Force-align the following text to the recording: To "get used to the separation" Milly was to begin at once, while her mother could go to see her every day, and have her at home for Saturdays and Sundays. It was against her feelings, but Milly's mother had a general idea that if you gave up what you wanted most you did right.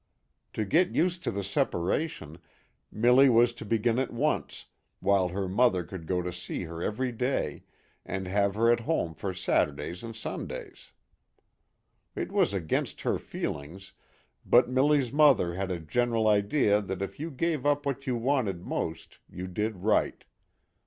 To 0.53 0.65
"get 0.65 0.95
used 0.95 1.23
to 1.25 1.31
the 1.31 1.43
separation" 1.43 2.39
Milly 3.01 3.29
was 3.29 3.53
to 3.53 3.63
begin 3.63 3.99
at 3.99 4.11
once, 4.11 4.65
while 4.99 5.27
her 5.27 5.47
mother 5.47 5.83
could 5.83 6.07
go 6.07 6.23
to 6.23 6.33
see 6.33 6.63
her 6.63 6.81
every 6.81 7.11
day, 7.11 7.65
and 8.03 8.27
have 8.27 8.55
her 8.55 8.71
at 8.71 8.79
home 8.79 9.13
for 9.13 9.31
Saturdays 9.31 10.03
and 10.03 10.15
Sundays. 10.15 10.91
It 12.15 12.31
was 12.31 12.51
against 12.51 13.01
her 13.01 13.19
feelings, 13.19 13.91
but 14.43 14.67
Milly's 14.67 15.13
mother 15.13 15.53
had 15.53 15.69
a 15.69 15.79
general 15.79 16.27
idea 16.27 16.81
that 16.81 17.03
if 17.03 17.19
you 17.19 17.29
gave 17.29 17.63
up 17.67 17.85
what 17.85 18.07
you 18.07 18.15
wanted 18.15 18.65
most 18.65 19.19
you 19.29 19.45
did 19.45 19.83
right. 19.83 20.25